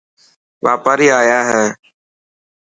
واپاري 0.65 1.07
آيا 1.19 1.39
هي. 1.49 1.63